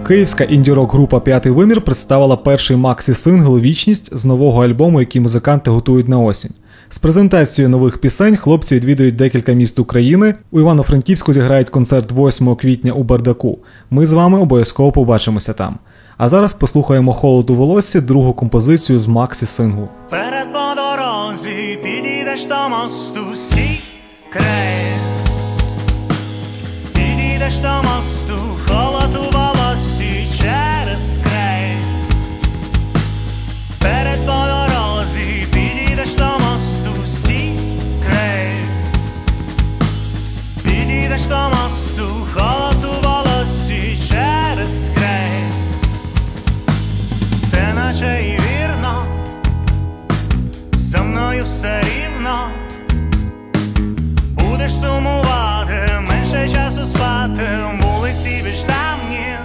Київська 0.09 0.43
інді-рок 0.43 0.93
група 0.93 1.19
П'ятий 1.19 1.51
вимір 1.51 1.81
представила 1.81 2.37
перший 2.37 2.77
максі 2.77 3.13
сингл 3.13 3.59
Вічність 3.59 4.17
з 4.17 4.25
нового 4.25 4.65
альбому, 4.65 4.99
який 4.99 5.21
музиканти 5.21 5.71
готують 5.71 6.07
на 6.07 6.19
осінь. 6.19 6.51
З 6.89 6.97
презентацією 6.97 7.69
нових 7.69 7.97
пісень 7.97 8.35
хлопці 8.35 8.75
відвідують 8.75 9.15
декілька 9.15 9.53
міст 9.53 9.79
України. 9.79 10.33
У 10.51 10.59
Івано-Франківську 10.59 11.33
зіграють 11.33 11.69
концерт 11.69 12.11
8 12.11 12.55
квітня 12.55 12.91
у 12.91 13.03
Бардаку. 13.03 13.59
Ми 13.89 14.05
з 14.05 14.11
вами 14.13 14.39
обов'язково 14.39 14.91
побачимося 14.91 15.53
там. 15.53 15.75
А 16.17 16.29
зараз 16.29 16.53
послухаємо 16.53 17.13
холод 17.13 17.49
у 17.49 17.55
волоссі, 17.55 18.01
другу 18.01 18.33
композицію 18.33 18.99
з 18.99 19.07
Максі 19.07 19.45
синглу. 19.45 19.87
Перед 20.09 20.53
по 20.53 20.75
дорозі 20.75 21.79
підійдеш 21.83 22.45
до 22.45 22.69
мосту 22.69 23.35
стій 23.35 23.79
край. 24.33 24.85
Підійдеш 26.93 27.57
до 27.57 27.69
мосту, 27.69 28.43
холод 28.67 29.28
до 41.29 41.49
мосту 41.49 42.27
готувало 42.33 43.43
всі 43.45 43.97
через 44.09 44.89
край, 44.95 45.43
все 47.41 47.73
наче 47.73 48.23
і 48.25 48.31
вірно, 48.31 49.05
за 50.73 51.01
мною 51.01 51.43
все 51.43 51.81
рівно, 51.81 52.49
будеш 54.33 54.73
сумувати, 54.73 55.99
менше 56.01 56.49
часу 56.49 56.85
спати, 56.85 57.43
вулиці 57.81 58.41
більш 58.45 58.59
тамні, 58.59 59.37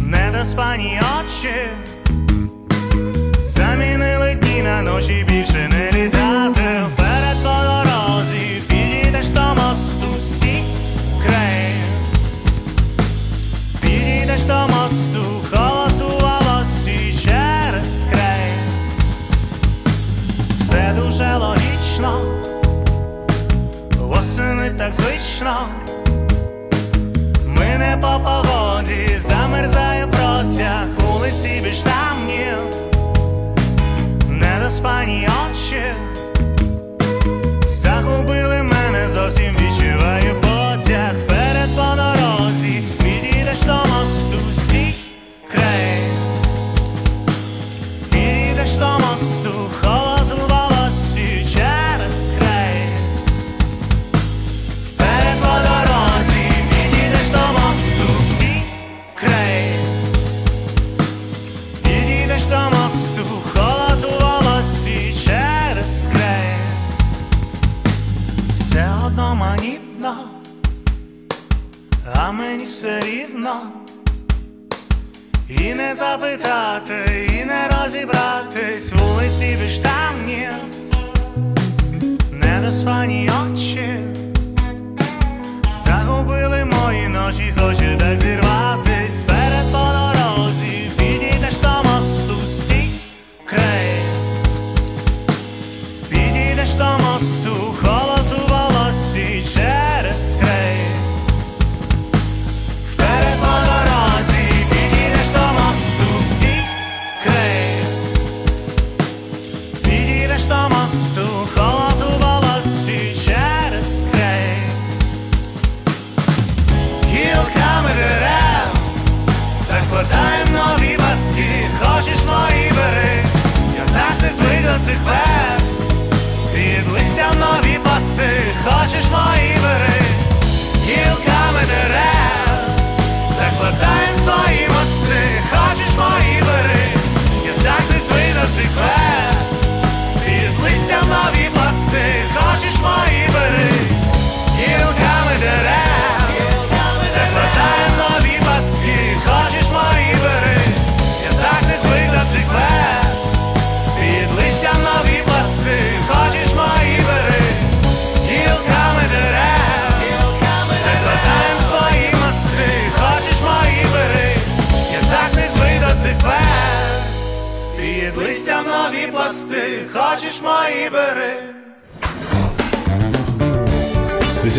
недоспані 0.00 1.00
очі, 1.20 1.54
замінили 3.40 4.34
дні 4.34 4.62
на 4.62 4.82
ночі. 4.82 5.24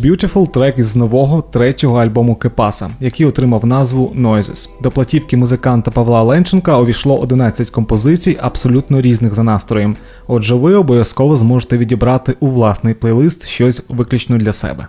Always 0.00 0.10
Beautiful 0.10 0.50
трек 0.50 0.78
із 0.78 0.96
нового 0.96 1.42
третього 1.42 1.98
альбому 1.98 2.36
Кепаса, 2.36 2.90
який 3.00 3.26
отримав 3.26 3.66
назву 3.66 4.12
Noises. 4.16 4.68
До 4.82 4.90
платівки 4.90 5.36
музиканта 5.36 5.90
Павла 5.90 6.22
Ленченка 6.22 6.78
увійшло 6.78 7.18
11 7.18 7.70
композицій 7.70 8.38
абсолютно 8.40 9.00
різних 9.00 9.34
за 9.34 9.42
настроєм. 9.42 9.96
Отже, 10.26 10.54
ви 10.54 10.74
обов'язково 10.74 11.36
зможете 11.36 11.78
відібрати 11.78 12.36
у 12.40 12.46
власний 12.46 12.94
плейлист 12.94 13.46
щось 13.46 13.84
виключно 13.88 14.38
для 14.38 14.52
себе. 14.52 14.86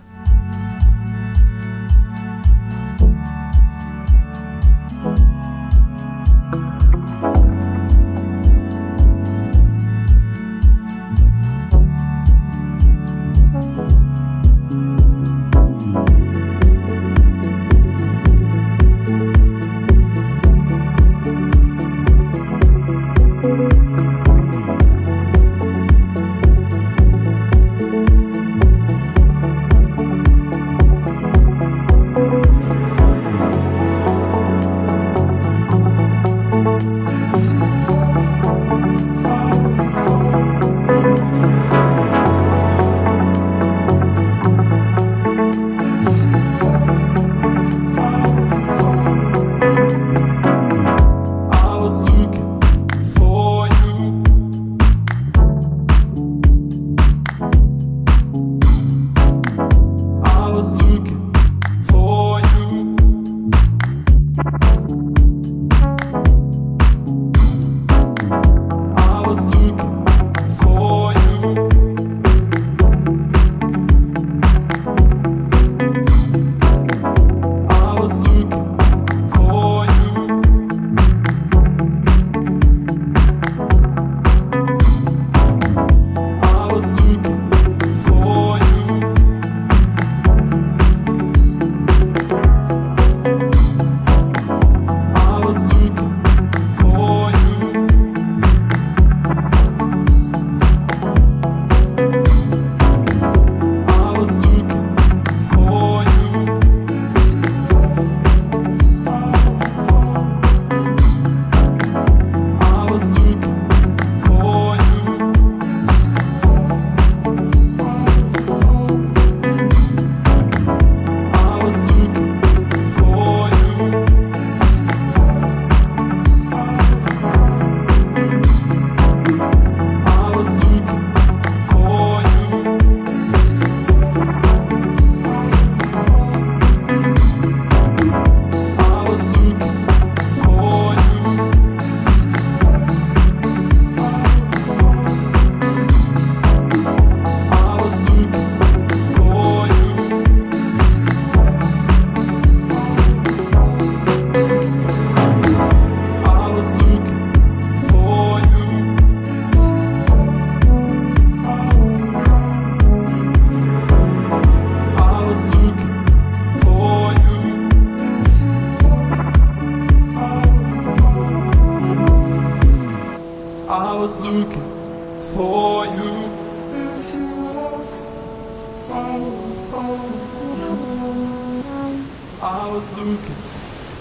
Was 182.72 182.90
looking 182.92 183.18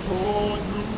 for 0.06 0.56
you. 0.56 0.90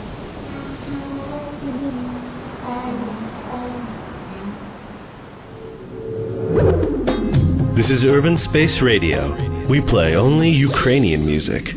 This 7.75 7.89
is 7.89 8.05
Urban 8.05 8.37
Space 8.37 8.83
Radio. 8.83 9.35
We 9.69 9.81
play 9.81 10.17
only 10.17 10.51
Ukrainian 10.51 11.25
music. 11.25 11.75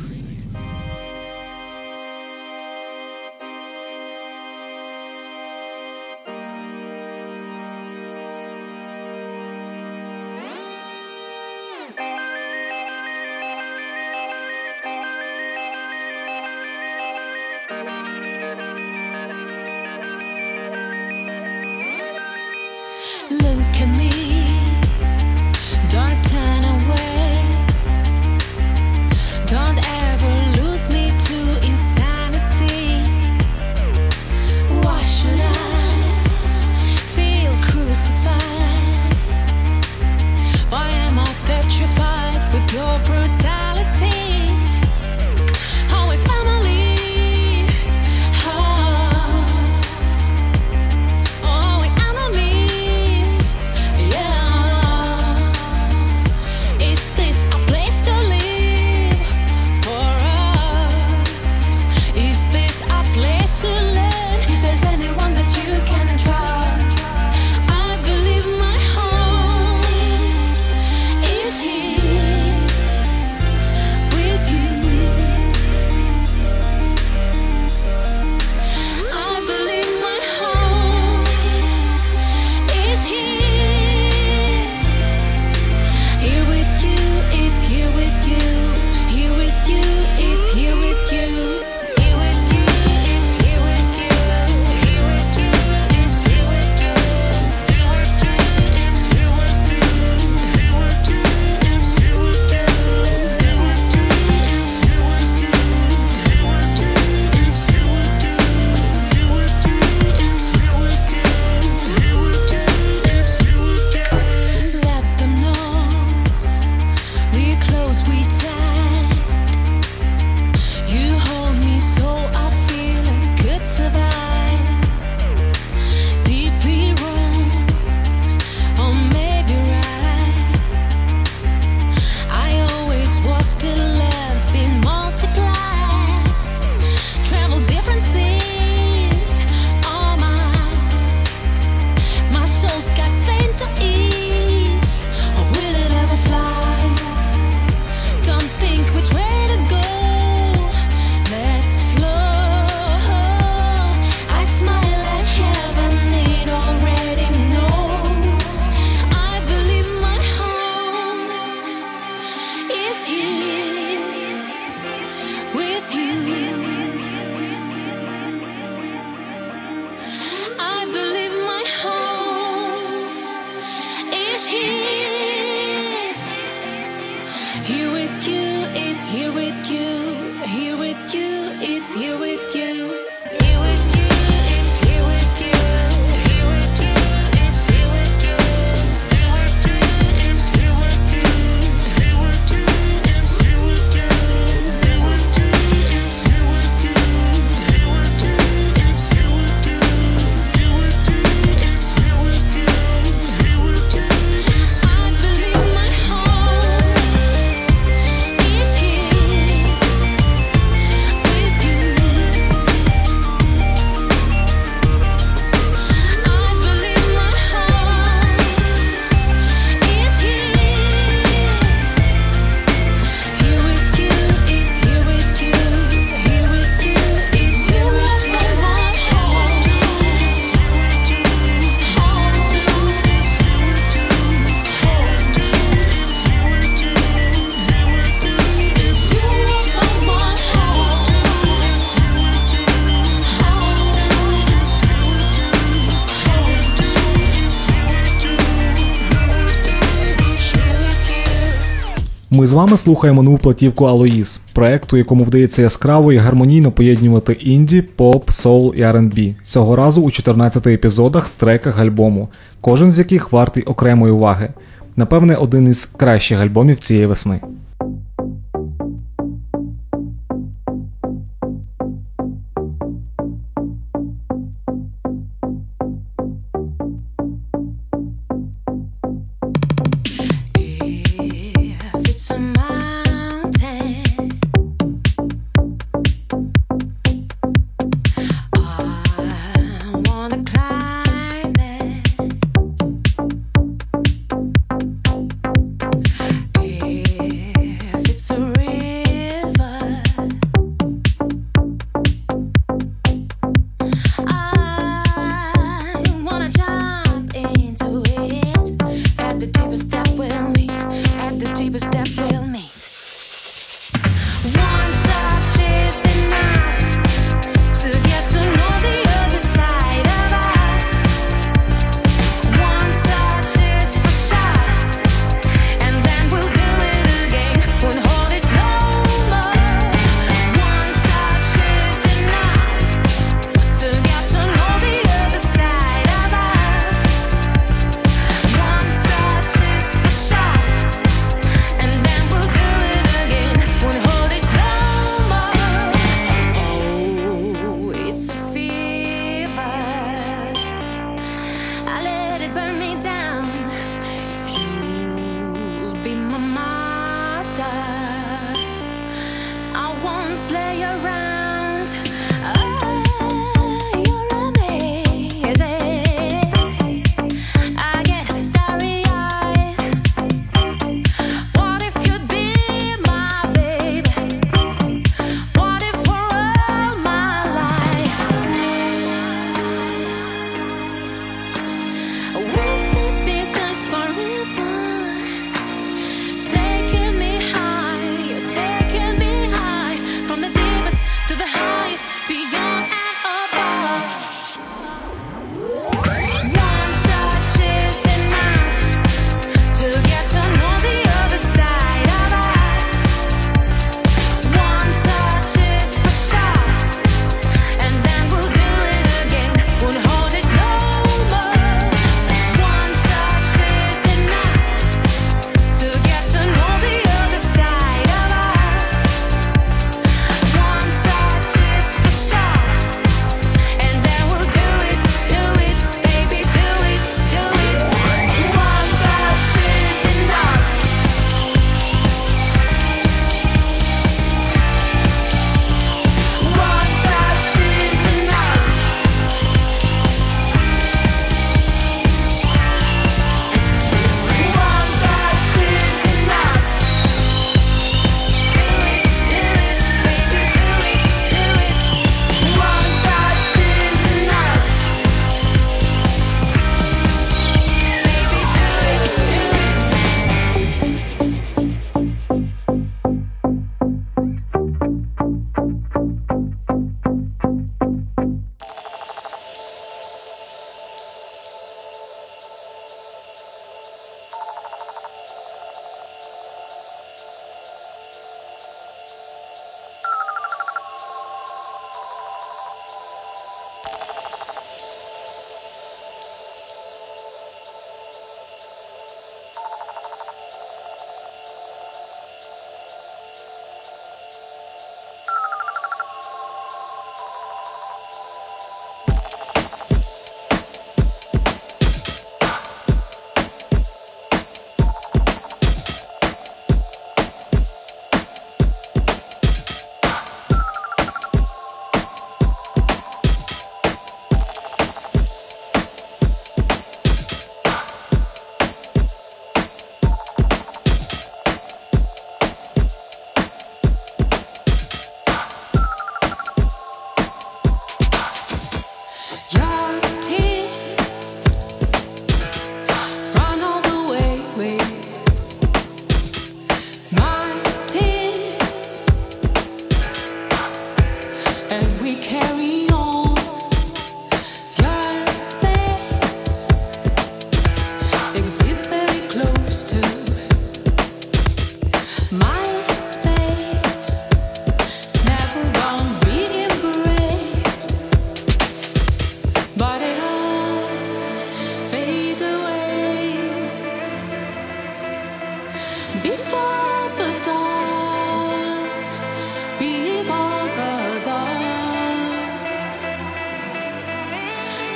вами 252.56 252.78
слухаємо 252.78 253.24
нову 253.24 253.38
платівку 253.38 253.86
Алоїз, 253.86 254.42
проекту, 254.54 254.98
якому 254.98 255.24
вдається 255.24 255.62
яскраво 255.62 256.14
і 256.14 256.18
гармонійно 256.18 256.72
поєднувати 256.72 257.34
інді, 257.34 257.82
поп, 257.82 258.32
соул 258.32 258.74
і 258.78 258.82
R&B. 258.82 259.36
Цього 259.44 259.76
разу 259.76 260.02
у 260.02 260.12
14 260.12 260.68
епізодах, 260.68 261.30
треках 261.38 261.80
альбому, 261.80 262.30
кожен 262.62 262.92
з 262.92 263.00
яких 263.00 263.32
вартий 263.32 263.64
окремої 263.64 264.14
уваги. 264.14 264.50
Напевне, 264.96 265.36
один 265.36 265.68
із 265.68 265.86
кращих 265.86 266.40
альбомів 266.40 266.80
цієї 266.80 267.06
весни. 267.06 267.40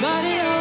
body 0.01 0.58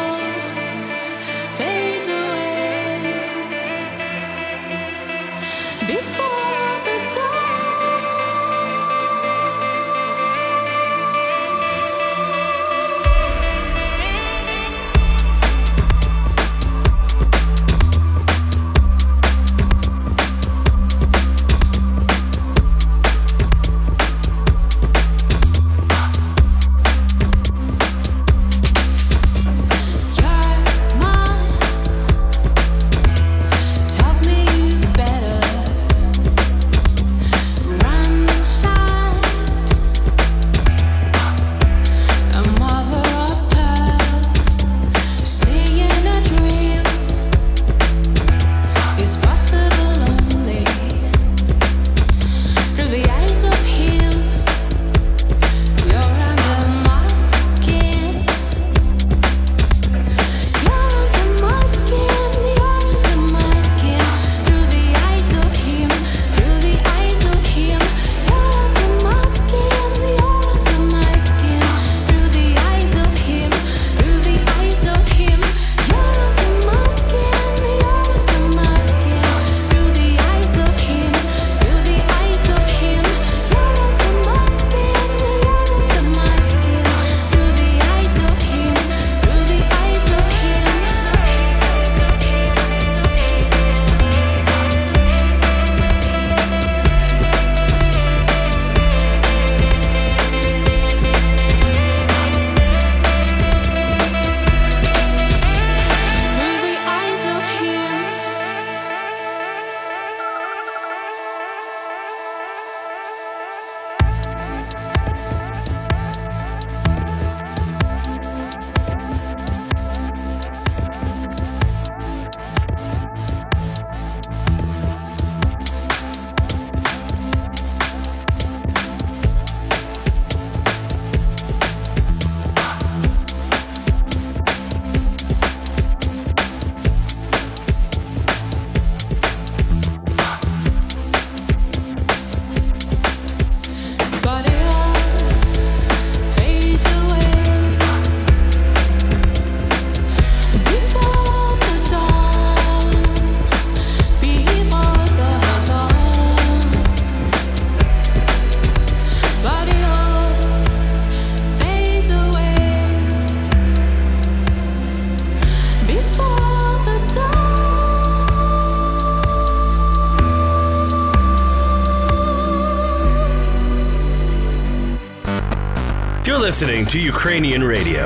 listening 176.59 176.85
to 176.85 176.99
Ukrainian 177.13 177.63
radio. 177.75 178.03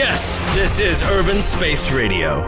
Yes, 0.00 0.22
this 0.58 0.72
is 0.90 0.96
Urban 1.16 1.40
Space 1.42 1.84
Radio. 2.00 2.44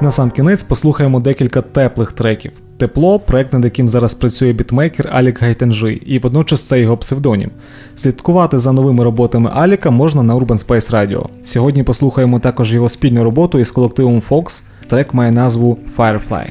На 0.00 0.10
сам 0.10 0.30
кінець 0.30 0.62
послухаємо 0.62 1.20
декілька 1.20 1.62
теплих 1.62 2.12
треків. 2.12 2.52
Тепло, 2.76 3.18
проект, 3.18 3.52
над 3.52 3.64
яким 3.64 3.88
зараз 3.88 4.14
працює 4.14 4.52
бітмейкер 4.52 5.08
Алік 5.12 5.40
Гайтенжи, 5.40 5.92
і 5.92 6.18
водночас 6.18 6.62
це 6.62 6.80
його 6.80 6.96
псевдонім. 6.96 7.50
Слідкувати 7.94 8.58
за 8.58 8.72
новими 8.72 9.04
роботами 9.04 9.50
Аліка 9.54 9.90
можна 9.90 10.22
на 10.22 10.36
Urban 10.36 10.66
Space 10.66 10.90
Radio. 10.90 11.26
Сьогодні 11.44 11.82
послухаємо 11.82 12.38
також 12.40 12.74
його 12.74 12.88
спільну 12.88 13.24
роботу 13.24 13.58
із 13.58 13.70
колективом 13.70 14.22
Fox. 14.30 14.62
Трек 14.86 15.14
має 15.14 15.32
назву 15.32 15.78
Firefly. 15.96 16.50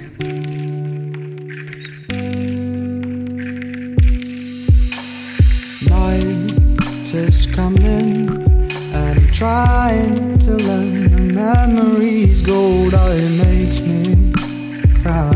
Night 5.89 6.49
is 7.15 7.38
trying 9.49 10.33
to 10.33 10.51
let 10.51 10.85
my 11.11 11.65
memories 11.65 12.39
go. 12.41 12.59
That 12.91 13.19
it 13.19 13.33
makes 13.45 13.79
me 13.81 14.03
cry 15.01 15.33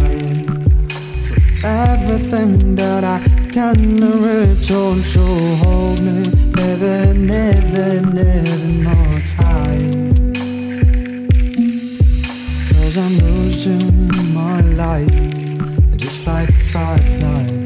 for 1.25 1.67
everything 1.89 2.75
that 2.75 3.03
I 3.03 3.19
can 3.55 3.79
return. 4.29 5.03
So 5.03 5.25
hold 5.63 5.99
me, 6.07 6.21
never, 6.61 7.13
never, 7.33 7.87
never 8.19 8.57
more 8.87 9.17
time. 9.39 9.89
Cause 12.69 12.95
I'm 13.03 13.17
losing 13.17 13.87
my 14.39 14.61
light, 14.83 15.97
just 15.97 16.27
like 16.27 16.53
firefly. 16.71 17.62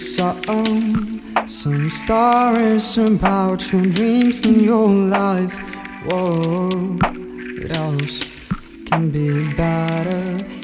Some 0.00 1.90
stories 1.90 2.96
about 2.96 3.70
your 3.70 3.84
dreams 3.86 4.40
and 4.40 4.56
your 4.56 4.88
life. 4.88 5.52
Whoa, 6.06 6.70
else 7.76 8.24
can 8.86 9.10
be 9.10 9.52
better? 9.54 10.59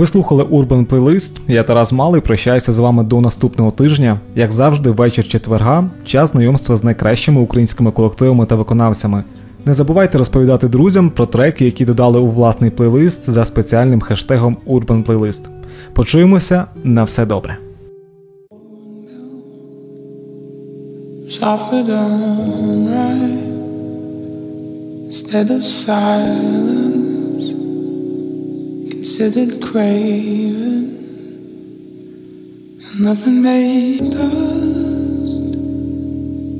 Ви 0.00 0.06
слухали 0.06 0.44
Urban 0.44 0.86
Playlist, 0.86 1.30
Я 1.48 1.62
Тарас 1.62 1.92
Малий. 1.92 2.20
Прощаюся 2.20 2.72
з 2.72 2.78
вами 2.78 3.04
до 3.04 3.20
наступного 3.20 3.70
тижня. 3.70 4.20
Як 4.36 4.52
завжди, 4.52 4.90
вечір 4.90 5.28
четверга, 5.28 5.90
час 6.06 6.32
знайомства 6.32 6.76
з 6.76 6.84
найкращими 6.84 7.40
українськими 7.40 7.90
колективами 7.90 8.46
та 8.46 8.54
виконавцями. 8.54 9.24
Не 9.64 9.74
забувайте 9.74 10.18
розповідати 10.18 10.68
друзям 10.68 11.10
про 11.10 11.26
треки, 11.26 11.64
які 11.64 11.84
додали 11.84 12.20
у 12.20 12.26
власний 12.26 12.70
плейлист 12.70 13.30
за 13.30 13.44
спеціальним 13.44 14.00
хештегом 14.00 14.56
Urban 14.66 15.04
Playlist. 15.04 15.40
Почуємося 15.92 16.66
на 16.84 17.04
все 17.04 17.26
добре. 17.26 17.56
instead 25.10 25.50
of 25.50 25.62
silence 25.64 26.99
considered 29.00 29.62
craven 29.62 30.92
and 32.84 33.00
nothing 33.00 33.40
made 33.40 34.10
dust 34.10 35.54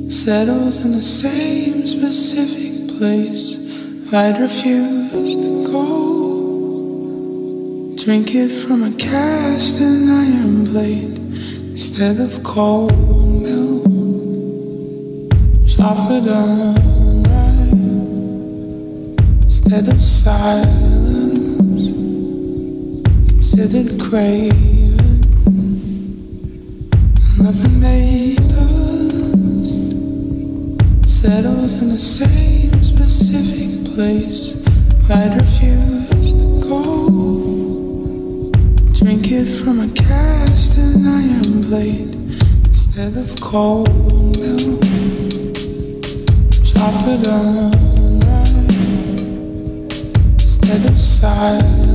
settles 0.09 0.83
in 0.83 0.91
the 0.91 1.03
same 1.03 1.85
specific 1.85 2.97
place. 2.97 4.11
I'd 4.11 4.39
refuse 4.39 5.37
to 5.37 5.67
go. 5.71 5.85
Drink 8.03 8.33
it 8.33 8.49
from 8.49 8.81
a 8.85 8.91
cast 8.95 9.79
and 9.81 10.09
iron 10.09 10.63
blade 10.63 11.19
instead 11.73 12.19
of 12.19 12.41
cold 12.41 12.91
milk. 13.43 13.83
Suffered 15.69 16.23
unright 16.23 17.71
instead 19.43 19.89
of 19.89 20.03
silence 20.03 21.20
considered 23.53 23.99
craven 23.99 25.19
nothing 27.37 27.81
made 27.81 28.37
dust 28.47 29.73
settles 31.05 31.81
in 31.81 31.89
the 31.89 31.99
same 31.99 32.81
specific 32.81 33.93
place. 33.93 34.55
I'd 35.09 35.35
refuse 35.35 36.33
to 36.39 36.45
go. 36.61 38.51
Drink 38.93 39.31
it 39.33 39.47
from 39.47 39.81
a 39.81 39.89
cast 39.89 40.77
and 40.77 41.05
iron 41.05 41.61
blade 41.63 42.15
instead 42.69 43.17
of 43.17 43.35
cold 43.41 44.39
milk. 44.39 44.83
Suffered 46.63 47.27
unright 47.27 48.71
instead 50.39 50.85
of 50.85 50.97
silence 50.97 51.90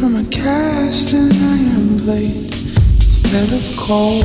from 0.00 0.16
a 0.16 0.24
cast 0.30 1.12
iron 1.12 1.98
blade. 1.98 2.54
Instead 3.04 3.52
of 3.52 3.76
cold 3.76 4.24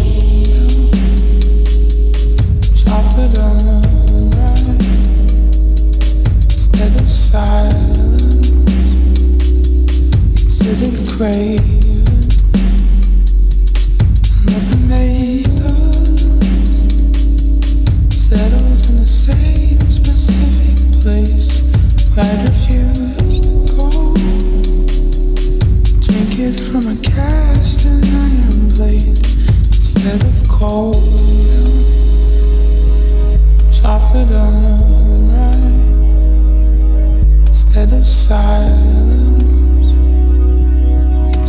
living 10.76 11.06
crazy. 11.06 11.85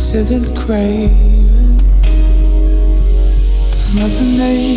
sitting 0.07 0.55
craving. 0.55 1.75
Mother 3.93 4.23
Nature. 4.23 4.76